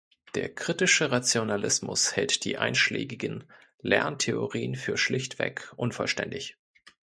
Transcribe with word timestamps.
Der 0.33 0.49
kritische 0.49 1.11
Rationalismus 1.11 2.15
hält 2.15 2.43
die 2.43 2.57
einschlägigen 2.57 3.43
Lerntheorien 3.83 4.73
für 4.73 4.97
schlichtweg 4.97 5.71
unvollständig. 5.75 6.57